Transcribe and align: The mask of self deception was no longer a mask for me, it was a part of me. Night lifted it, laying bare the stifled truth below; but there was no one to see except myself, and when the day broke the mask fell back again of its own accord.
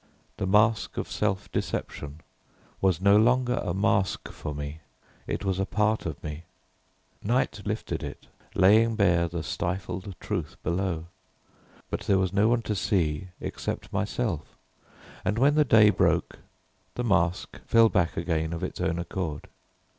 The 0.37 0.47
mask 0.47 0.97
of 0.97 1.07
self 1.11 1.51
deception 1.51 2.21
was 2.81 3.01
no 3.01 3.17
longer 3.17 3.61
a 3.63 3.71
mask 3.71 4.29
for 4.31 4.51
me, 4.55 4.79
it 5.27 5.45
was 5.45 5.59
a 5.59 5.65
part 5.67 6.07
of 6.07 6.23
me. 6.23 6.45
Night 7.23 7.61
lifted 7.65 8.01
it, 8.01 8.25
laying 8.55 8.95
bare 8.95 9.27
the 9.27 9.43
stifled 9.43 10.15
truth 10.19 10.57
below; 10.63 11.05
but 11.91 11.99
there 11.99 12.17
was 12.17 12.33
no 12.33 12.47
one 12.47 12.63
to 12.63 12.73
see 12.73 13.27
except 13.39 13.93
myself, 13.93 14.57
and 15.23 15.37
when 15.37 15.53
the 15.53 15.63
day 15.63 15.91
broke 15.91 16.39
the 16.95 17.03
mask 17.03 17.61
fell 17.67 17.87
back 17.87 18.17
again 18.17 18.53
of 18.53 18.63
its 18.63 18.81
own 18.81 18.97
accord. 18.97 19.49